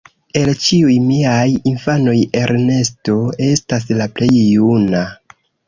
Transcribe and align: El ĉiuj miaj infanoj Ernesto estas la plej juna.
El 0.39 0.47
ĉiuj 0.67 0.95
miaj 1.09 1.43
infanoj 1.73 2.17
Ernesto 2.41 3.19
estas 3.51 3.89
la 4.01 4.11
plej 4.19 4.33
juna. 4.41 5.07